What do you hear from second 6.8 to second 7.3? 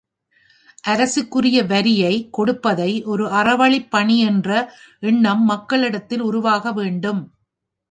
வேண்டும்.